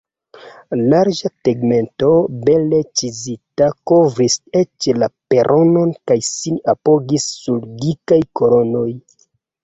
[0.91, 2.07] Larĝa tegmento,
[2.47, 8.89] bele ĉizita, kovris eĉ la peronon kaj sin apogis sur dikaj kolonoj.